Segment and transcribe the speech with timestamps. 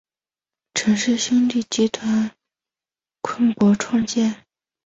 [0.73, 2.31] 陈氏兄弟集团
[3.21, 4.47] 昆仲创建。